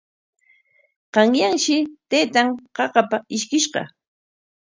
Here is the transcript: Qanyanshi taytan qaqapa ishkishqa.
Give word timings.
Qanyanshi 1.13 1.75
taytan 2.09 2.47
qaqapa 2.75 3.17
ishkishqa. 3.35 3.81